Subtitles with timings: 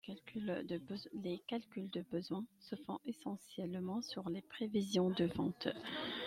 [0.07, 0.15] Les
[1.47, 5.67] calculs de besoins se font essentiellement sur les prévisions de ventes.